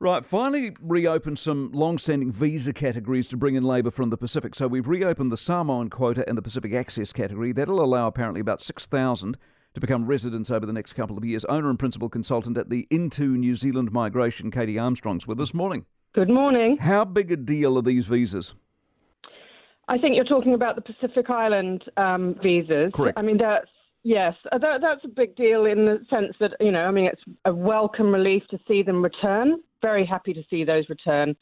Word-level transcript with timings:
Right, 0.00 0.24
finally 0.24 0.76
reopened 0.80 1.40
some 1.40 1.72
long-standing 1.72 2.30
visa 2.30 2.72
categories 2.72 3.26
to 3.30 3.36
bring 3.36 3.56
in 3.56 3.64
labour 3.64 3.90
from 3.90 4.10
the 4.10 4.16
Pacific. 4.16 4.54
So 4.54 4.68
we've 4.68 4.86
reopened 4.86 5.32
the 5.32 5.36
Samoan 5.36 5.90
quota 5.90 6.24
and 6.28 6.38
the 6.38 6.42
Pacific 6.42 6.72
Access 6.72 7.12
category. 7.12 7.50
That'll 7.50 7.82
allow 7.82 8.06
apparently 8.06 8.40
about 8.40 8.62
6,000 8.62 9.36
to 9.74 9.80
become 9.80 10.06
residents 10.06 10.52
over 10.52 10.66
the 10.66 10.72
next 10.72 10.92
couple 10.92 11.18
of 11.18 11.24
years. 11.24 11.44
Owner 11.46 11.68
and 11.68 11.80
principal 11.80 12.08
consultant 12.08 12.56
at 12.58 12.70
the 12.70 12.86
Into 12.90 13.36
New 13.36 13.56
Zealand 13.56 13.90
Migration, 13.90 14.52
Katie 14.52 14.78
Armstrong's 14.78 15.26
with 15.26 15.40
us. 15.40 15.48
This 15.48 15.54
morning. 15.54 15.84
Good 16.12 16.30
morning. 16.30 16.76
How 16.76 17.04
big 17.04 17.32
a 17.32 17.36
deal 17.36 17.76
are 17.76 17.82
these 17.82 18.06
visas? 18.06 18.54
I 19.88 19.98
think 19.98 20.14
you're 20.14 20.24
talking 20.24 20.54
about 20.54 20.76
the 20.76 20.82
Pacific 20.82 21.28
Island 21.28 21.82
um, 21.96 22.36
visas. 22.40 22.92
Correct. 22.94 23.18
I 23.18 23.22
mean, 23.22 23.38
that's 23.38 23.66
yes, 24.04 24.34
uh, 24.52 24.58
that, 24.58 24.80
that's 24.80 25.04
a 25.04 25.08
big 25.08 25.34
deal 25.34 25.66
in 25.66 25.86
the 25.86 26.06
sense 26.08 26.36
that 26.38 26.52
you 26.60 26.70
know, 26.70 26.84
I 26.84 26.92
mean, 26.92 27.06
it's 27.06 27.22
a 27.46 27.52
welcome 27.52 28.12
relief 28.12 28.44
to 28.50 28.60
see 28.68 28.84
them 28.84 29.02
return. 29.02 29.60
Very 29.82 30.06
happy 30.06 30.32
to 30.34 30.42
see 30.50 30.64
those 30.64 30.88
return. 30.88 31.36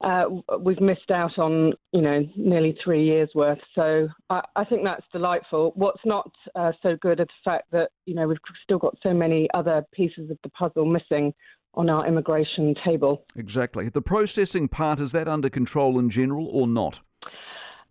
Uh, 0.00 0.24
we've 0.60 0.80
missed 0.80 1.10
out 1.10 1.38
on 1.38 1.72
you 1.92 2.02
know 2.02 2.26
nearly 2.36 2.76
three 2.82 3.04
years 3.04 3.30
worth, 3.34 3.60
so 3.74 4.08
I, 4.28 4.42
I 4.56 4.64
think 4.64 4.84
that's 4.84 5.04
delightful. 5.12 5.72
What's 5.76 6.02
not 6.04 6.30
uh, 6.54 6.72
so 6.82 6.96
good 7.00 7.20
is 7.20 7.26
the 7.26 7.50
fact 7.50 7.70
that 7.70 7.90
you 8.04 8.14
know 8.14 8.26
we've 8.26 8.38
still 8.62 8.78
got 8.78 8.96
so 9.02 9.14
many 9.14 9.48
other 9.54 9.84
pieces 9.92 10.30
of 10.30 10.38
the 10.42 10.50
puzzle 10.50 10.84
missing 10.84 11.32
on 11.76 11.90
our 11.90 12.06
immigration 12.06 12.74
table. 12.84 13.24
Exactly. 13.36 13.88
The 13.88 14.02
processing 14.02 14.68
part 14.68 15.00
is 15.00 15.12
that 15.12 15.28
under 15.28 15.50
control 15.50 15.98
in 15.98 16.10
general 16.10 16.46
or 16.48 16.66
not? 16.66 17.00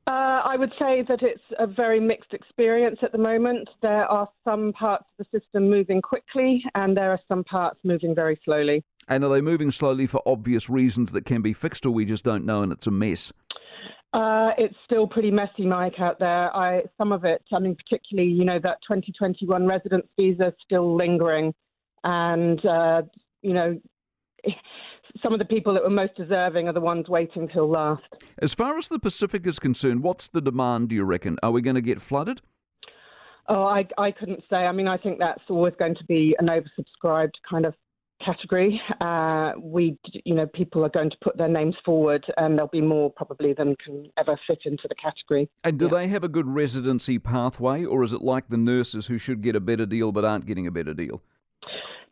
Uh, 0.06 0.42
I 0.44 0.58
would 0.58 0.72
say 0.78 1.04
that 1.08 1.22
it's 1.22 1.44
a 1.60 1.68
very 1.68 2.00
mixed 2.00 2.34
experience 2.34 3.00
at 3.04 3.14
the 3.14 3.18
moment. 3.18 3.70
There 3.82 4.06
are 4.06 4.28
some 4.44 4.74
parts 4.74 5.06
of 5.18 5.26
the 5.32 5.40
system 5.40 5.70
moving 5.70 6.02
quickly, 6.02 6.62
and 6.76 6.96
there 6.96 7.12
are 7.12 7.20
some 7.30 7.46
parts 7.46 7.80
moving 7.86 8.14
very 8.14 8.38
slowly. 8.44 8.84
And 9.08 9.24
are 9.24 9.30
they 9.30 9.42
moving 9.42 9.72
slowly 9.72 10.08
for 10.08 10.22
obvious 10.26 10.70
reasons 10.70 11.12
that 11.12 11.26
can 11.26 11.42
be 11.42 11.54
fixed, 11.54 11.86
or 11.86 11.92
we 11.92 12.06
just 12.06 12.24
don't 12.24 12.46
know 12.46 12.62
and 12.62 12.72
it's 12.72 12.88
a 12.88 12.92
mess? 12.92 13.34
Uh, 14.14 14.52
it's 14.58 14.76
still 14.86 15.08
pretty 15.08 15.32
messy, 15.32 15.66
Mike, 15.66 16.00
out 16.00 16.20
there. 16.20 16.56
I, 16.56 16.84
some 16.98 17.12
of 17.12 17.26
it, 17.26 17.44
I 17.52 17.60
mean, 17.60 17.76
particularly, 17.76 18.30
you 18.30 18.46
know, 18.46 18.60
that 18.60 18.78
2021 18.88 19.66
residence 19.66 20.06
visa 20.16 20.54
still 20.64 20.96
lingering, 20.96 21.54
and 22.04 22.64
uh, 22.66 23.02
you 23.42 23.54
know 23.54 23.80
some 25.24 25.34
of 25.34 25.40
the 25.40 25.46
people 25.46 25.74
that 25.74 25.84
were 25.84 25.90
most 25.90 26.16
deserving 26.16 26.68
are 26.68 26.74
the 26.74 26.82
ones 26.82 27.08
waiting 27.08 27.48
till 27.48 27.70
last. 27.70 28.04
As 28.40 28.54
far 28.54 28.78
as 28.78 28.88
the 28.88 29.00
Pacific 29.00 29.46
is 29.48 29.60
concerned, 29.60 30.04
what's 30.04 30.30
the 30.30 30.42
demand, 30.42 30.90
do 30.90 30.96
you 30.96 31.04
reckon? 31.04 31.38
Are 31.44 31.52
we 31.52 31.62
going 31.62 31.76
to 31.76 31.82
get 31.82 32.02
flooded? 32.02 32.42
Oh, 33.48 33.64
I, 33.64 33.86
I 33.98 34.12
couldn't 34.12 34.42
say. 34.50 34.58
I 34.58 34.72
mean, 34.72 34.88
I 34.88 34.98
think 34.98 35.20
that's 35.20 35.44
always 35.50 35.74
going 35.78 35.96
to 35.96 36.06
be 36.06 36.36
an 36.40 36.48
oversubscribed 36.48 37.34
kind 37.50 37.66
of 37.66 37.74
category. 38.26 38.82
Uh, 39.02 39.54
we, 39.60 39.98
you 40.26 40.34
know, 40.36 40.46
people 40.48 40.84
are 40.86 40.90
going 40.90 41.10
to 41.10 41.18
put 41.22 41.38
their 41.38 41.48
names 41.48 41.76
forward, 41.86 42.26
and 42.38 42.56
there'll 42.58 42.68
be 42.70 42.82
more 42.82 43.12
probably 43.12 43.54
than 43.54 43.76
can 43.84 44.08
ever 44.18 44.38
fit 44.48 44.60
into 44.66 44.88
the 44.88 44.96
category. 44.96 45.50
And 45.64 45.78
do 45.78 45.86
Yeah. 45.86 45.92
they 45.92 46.08
have 46.08 46.24
a 46.24 46.30
good 46.30 46.48
residency 46.48 47.20
pathway, 47.20 47.86
or 47.86 48.04
is 48.04 48.14
it 48.14 48.22
like 48.22 48.50
the 48.50 48.58
nurses 48.58 49.08
who 49.08 49.18
should 49.18 49.42
get 49.42 49.56
a 49.56 49.60
better 49.60 49.86
deal 49.86 50.12
but 50.12 50.26
aren't 50.26 50.46
getting 50.46 50.68
a 50.68 50.72
better 50.72 50.94
deal? 50.94 51.22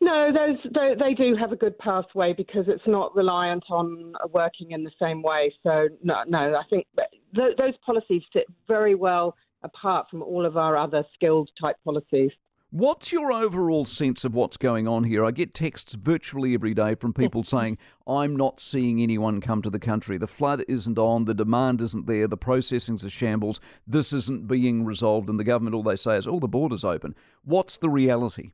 No, 0.04 0.32
those 0.34 0.58
they, 0.74 0.96
they 1.00 1.14
do 1.14 1.36
have 1.36 1.52
a 1.52 1.56
good 1.56 1.78
pathway 1.78 2.34
because 2.34 2.66
it's 2.68 2.88
not 2.88 3.16
reliant 3.16 3.64
on 3.70 4.14
working 4.32 4.72
in 4.72 4.84
the 4.84 4.92
same 5.00 5.22
way. 5.22 5.54
So 5.62 5.90
no, 6.04 6.24
no, 6.28 6.56
I 6.56 6.64
think 6.72 6.88
th- 7.36 7.56
those 7.58 7.76
policies 7.86 8.24
fit 8.34 8.48
very 8.68 8.96
well 8.96 9.36
apart 9.64 10.08
from 10.10 10.24
all 10.24 10.44
of 10.44 10.58
our 10.58 10.76
other 10.76 11.04
skilled 11.14 11.52
type 11.62 11.76
policies. 11.86 12.32
What's 12.74 13.12
your 13.12 13.34
overall 13.34 13.86
sense 13.86 14.24
of 14.24 14.34
what's 14.34 14.56
going 14.56 14.88
on 14.88 15.04
here? 15.04 15.26
I 15.26 15.32
get 15.32 15.54
texts 15.54 15.96
virtually 15.96 16.54
every 16.54 16.74
day 16.74 16.96
from 16.96 17.12
people 17.22 17.44
saying, 17.44 17.78
I'm 18.08 18.34
not 18.34 18.62
seeing 18.62 19.02
anyone 19.02 19.42
come 19.42 19.62
to 19.64 19.70
the 19.70 19.78
country. 19.78 20.18
The 20.18 20.26
flood 20.26 20.64
isn't 20.70 20.98
on, 20.98 21.26
the 21.26 21.34
demand 21.34 21.82
isn't 21.82 22.08
there, 22.08 22.30
the 22.30 22.38
processing's 22.38 23.04
a 23.04 23.10
shambles, 23.10 23.60
this 23.88 24.14
isn't 24.14 24.48
being 24.48 24.86
resolved, 24.86 25.30
and 25.30 25.38
the 25.38 25.44
government 25.44 25.76
all 25.76 25.84
they 25.84 25.98
say 25.98 26.16
is, 26.16 26.28
oh, 26.28 26.40
the 26.40 26.48
border's 26.48 26.86
open. 26.86 27.14
What's 27.44 27.78
the 27.78 27.90
reality? 27.90 28.52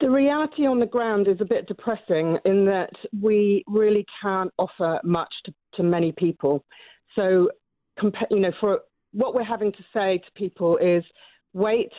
The 0.00 0.10
reality 0.10 0.66
on 0.66 0.78
the 0.78 0.84
ground 0.84 1.26
is 1.26 1.40
a 1.40 1.46
bit 1.46 1.66
depressing 1.66 2.36
in 2.44 2.66
that 2.66 2.92
we 3.22 3.64
really 3.66 4.04
can't 4.22 4.52
offer 4.58 5.00
much 5.02 5.32
to, 5.46 5.54
to 5.76 5.82
many 5.82 6.12
people. 6.12 6.62
So, 7.14 7.48
you 8.30 8.40
know, 8.40 8.52
for 8.60 8.80
what 9.12 9.34
we're 9.34 9.44
having 9.44 9.72
to 9.72 9.84
say 9.94 10.18
to 10.18 10.32
people 10.36 10.76
is 10.76 11.02
wait, 11.54 11.90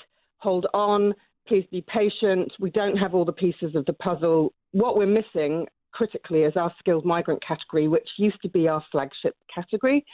hold 0.45 0.67
on, 0.75 1.11
please 1.47 1.65
be 1.71 1.83
patient. 1.87 2.51
We 2.59 2.69
don't 2.69 2.95
have 2.97 3.15
all 3.15 3.25
the 3.25 3.33
pieces 3.33 3.75
of 3.75 3.83
the 3.87 3.93
puzzle. 3.93 4.53
What 4.73 4.95
we're 4.95 5.07
missing 5.07 5.65
critically 5.91 6.41
is 6.41 6.53
our 6.55 6.71
skilled 6.77 7.03
migrant 7.03 7.41
category, 7.43 7.87
which 7.87 8.07
used 8.17 8.39
to 8.43 8.49
be 8.49 8.67
our 8.67 8.83
flagship 8.91 9.35
category. 9.53 10.05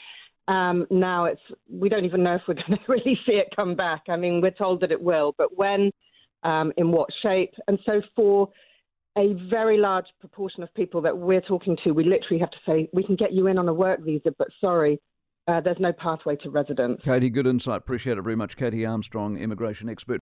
Um, 0.48 0.88
now 0.90 1.26
it's 1.26 1.42
we 1.70 1.90
don't 1.90 2.06
even 2.06 2.24
know 2.24 2.36
if 2.36 2.44
we're 2.48 2.54
going 2.68 2.80
to 2.80 2.86
really 2.88 3.20
see 3.26 3.34
it 3.34 3.48
come 3.54 3.76
back. 3.76 4.04
I 4.08 4.16
mean, 4.16 4.40
we're 4.40 4.52
told 4.52 4.80
that 4.82 4.92
it 4.94 5.02
will, 5.02 5.36
but 5.38 5.58
when, 5.58 5.92
um, 6.44 6.72
in 6.78 6.92
what 6.92 7.10
shape, 7.22 7.54
and 7.68 7.78
so 7.86 8.02
for 8.16 8.48
a 9.18 9.34
very 9.50 9.78
large 9.78 10.06
proportion 10.22 10.64
of 10.64 10.74
people 10.76 11.02
that 11.02 11.18
we're 11.18 11.42
talking 11.42 11.78
to, 11.84 11.92
we 11.92 12.06
literally 12.06 12.40
have 12.40 12.52
to 12.52 12.58
say 12.66 12.88
we 12.94 13.04
can 13.04 13.18
get 13.18 13.34
you 13.34 13.48
in 13.48 13.58
on 13.58 13.68
a 13.68 13.74
work 13.74 14.00
visa, 14.02 14.30
but 14.38 14.48
sorry, 14.62 14.98
uh, 15.48 15.60
there's 15.60 15.80
no 15.80 15.92
pathway 15.92 16.36
to 16.38 16.50
residence. 16.50 17.02
Katie, 17.04 17.30
good 17.30 17.48
insight. 17.48 17.78
Appreciate 17.78 18.18
it 18.18 18.22
very 18.22 18.36
much. 18.36 18.56
Katie 18.56 18.86
Armstrong, 18.86 19.38
immigration 19.38 19.90
expert. 19.90 20.20